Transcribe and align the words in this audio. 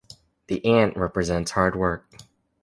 The 0.47 0.65
ant 0.65 0.97
represents 0.97 1.51
hard 1.51 1.75
work. 1.75 2.09